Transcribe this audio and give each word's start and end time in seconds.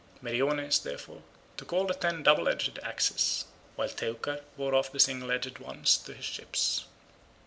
Meriones, 0.19 0.79
therefore, 0.79 1.21
took 1.57 1.71
all 1.71 1.85
ten 1.85 2.23
double 2.23 2.49
edged 2.49 2.79
axes, 2.81 3.45
while 3.75 3.87
Teucer 3.87 4.41
bore 4.57 4.73
off 4.73 4.91
the 4.91 4.99
single 4.99 5.31
edged 5.31 5.59
ones 5.59 5.95
to 5.95 6.15
his 6.15 6.25
ships. 6.25 6.85